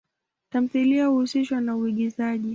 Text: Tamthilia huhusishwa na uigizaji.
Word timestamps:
Tamthilia 0.49 1.07
huhusishwa 1.07 1.61
na 1.61 1.75
uigizaji. 1.77 2.49